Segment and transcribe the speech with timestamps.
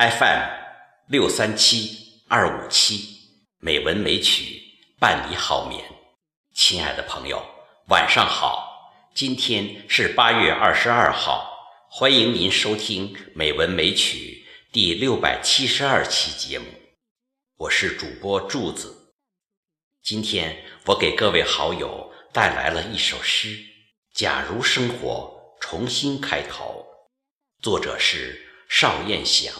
[0.00, 0.40] FM
[1.08, 3.18] 六三七二五七，
[3.58, 4.62] 美文美曲
[4.98, 5.84] 伴你好眠。
[6.54, 7.44] 亲爱的朋友，
[7.88, 8.94] 晚上好！
[9.14, 11.52] 今天是八月二十二号，
[11.90, 14.42] 欢迎您收听《美文美曲》
[14.72, 16.64] 第六百七十二期节目。
[17.58, 19.12] 我是主播柱子。
[20.02, 23.48] 今天我给各位好友带来了一首诗
[24.14, 26.86] 《假如生活重新开头》，
[27.62, 29.52] 作者是邵燕祥。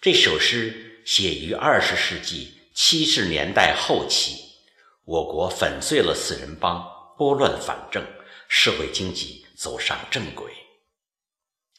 [0.00, 4.36] 这首诗写于二十世纪七十年代后期，
[5.04, 6.82] 我国粉碎了四人帮，
[7.18, 8.02] 拨乱反正，
[8.48, 10.50] 社会经济走上正轨。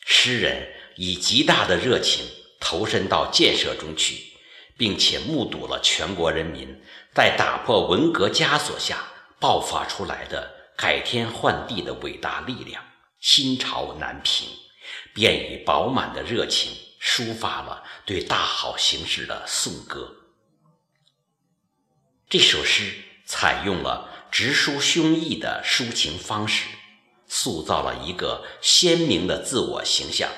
[0.06, 2.26] 诗人以极大的热情
[2.60, 4.30] 投身到建设中去。
[4.78, 6.82] 并且目睹了全国人民
[7.14, 9.06] 在打破文革枷锁下
[9.40, 12.84] 爆发出来的改天换地的伟大力量，
[13.20, 14.48] 心潮难平，
[15.14, 20.16] 便以饱满的热情抒发了对大好形势的颂歌。
[22.30, 22.94] 这首诗
[23.26, 26.68] 采用了直抒胸臆的抒情方式，
[27.28, 30.32] 塑造了一个鲜明的自我形象，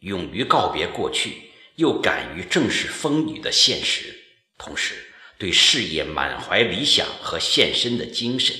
[0.00, 1.50] 勇于告别过去。
[1.76, 4.14] 又敢于正视风雨的现实，
[4.58, 8.54] 同时对事业满怀理想和献身的精神，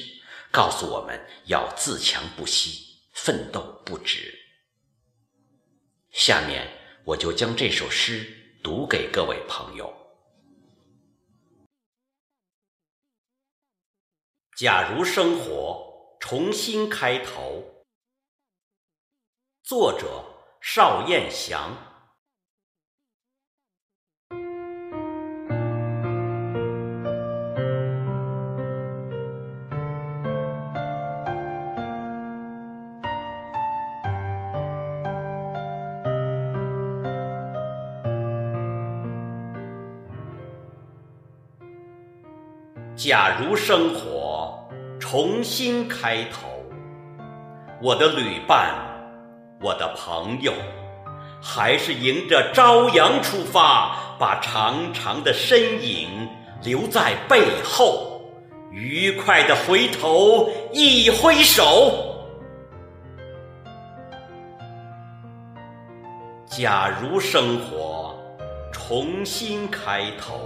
[0.50, 4.34] 告诉我们要自强不息，奋斗不止。
[6.10, 6.66] 下面
[7.04, 9.92] 我就将这首诗读给各位朋友。
[14.56, 17.84] 假如生活重新开头，
[19.64, 20.24] 作者
[20.60, 21.91] 邵燕祥。
[43.04, 44.56] 假如生活
[45.00, 46.46] 重新开头，
[47.82, 48.72] 我的旅伴，
[49.60, 50.52] 我的朋友，
[51.42, 56.28] 还是迎着朝阳出发，把长长的身影
[56.62, 58.22] 留在背后，
[58.70, 62.24] 愉快的回头一挥手。
[66.46, 68.16] 假如生活
[68.70, 70.38] 重新开头，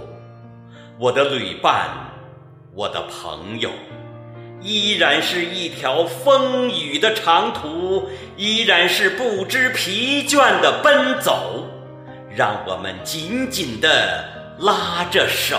[0.97, 2.06] 我的旅伴。
[2.77, 3.71] 我的朋友，
[4.61, 11.65] 依然是一条风雨的长途，依然是不知疲倦的奔走，
[12.29, 14.23] 让我们紧紧的
[14.59, 15.57] 拉着手。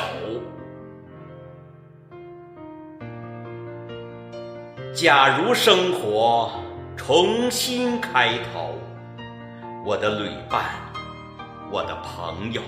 [4.94, 6.52] 假如生活
[6.96, 8.78] 重新开头，
[9.84, 10.66] 我的旅伴，
[11.68, 12.62] 我的朋友，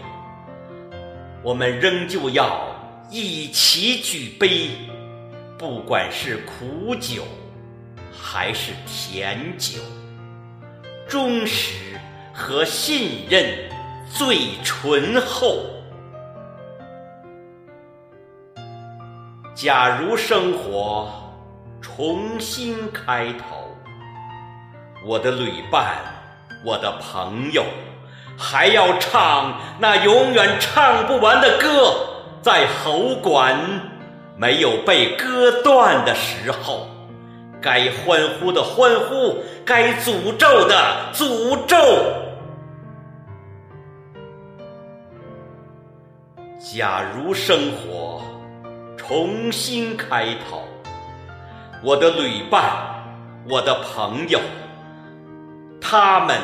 [1.41, 2.80] 我们仍旧要。
[3.13, 4.71] 一起举杯，
[5.59, 7.25] 不管是苦酒
[8.17, 9.81] 还是甜酒，
[11.09, 11.75] 忠实
[12.33, 13.69] 和信任
[14.09, 15.59] 最醇厚。
[19.57, 21.11] 假如生活
[21.81, 23.77] 重新开头，
[25.05, 25.97] 我的旅伴，
[26.65, 27.65] 我的朋友，
[28.39, 32.07] 还要唱那永远唱不完的歌。
[32.43, 33.59] 在喉管
[34.37, 36.89] 没有被割断的时候，
[37.61, 41.77] 该欢呼的欢呼，该诅咒的诅咒。
[46.59, 48.23] 假如生活
[48.97, 50.63] 重新开头，
[51.83, 52.63] 我的旅伴，
[53.49, 54.41] 我的朋友，
[55.79, 56.39] 他们。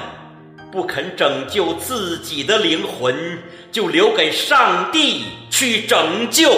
[0.72, 3.38] 不肯拯救自己的灵魂，
[3.70, 5.24] 就留给上帝
[5.58, 6.52] 去拯救。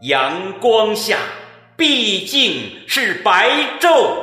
[0.00, 1.18] 阳光下
[1.76, 4.16] 毕竟是白昼，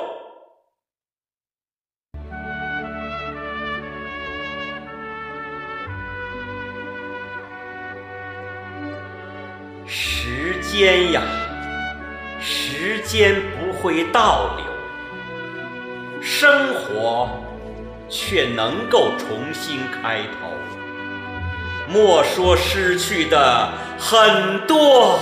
[9.88, 11.22] 时间呀，
[12.42, 17.30] 时间不会倒流，生活。
[18.12, 20.50] 却能够重新开头。
[21.92, 25.18] 莫说失去的很多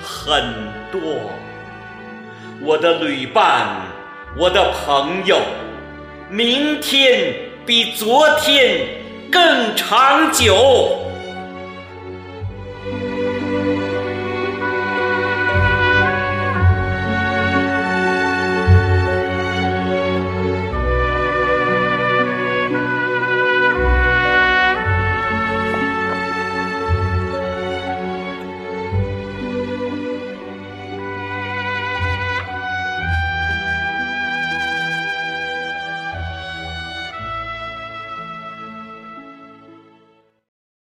[0.00, 0.44] 很
[0.92, 1.00] 多，
[2.60, 3.66] 我的旅伴，
[4.36, 5.40] 我的朋友，
[6.28, 7.34] 明天
[7.66, 8.86] 比昨天
[9.30, 11.09] 更长久。